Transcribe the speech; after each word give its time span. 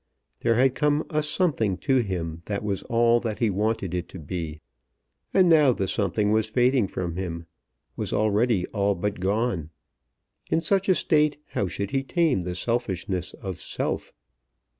There 0.39 0.55
had 0.55 0.73
come 0.73 1.05
a 1.11 1.21
something 1.21 1.77
to 1.85 1.97
him 1.97 2.41
that 2.45 2.63
was 2.63 2.81
all 2.81 3.19
that 3.19 3.37
he 3.37 3.51
wanted 3.51 3.93
it 3.93 4.09
to 4.09 4.17
be. 4.17 4.59
And 5.31 5.47
now 5.47 5.73
the 5.73 5.87
something 5.87 6.31
was 6.31 6.47
fading 6.49 6.87
from 6.87 7.17
him, 7.17 7.45
was 7.95 8.11
already 8.11 8.65
all 8.69 8.95
but 8.95 9.19
gone. 9.19 9.69
In 10.49 10.59
such 10.59 10.89
a 10.89 10.95
state 10.95 11.37
how 11.49 11.67
should 11.67 11.91
he 11.91 12.01
tame 12.01 12.41
the 12.41 12.55
selfishness 12.55 13.33
of 13.35 13.61
self? 13.61 14.11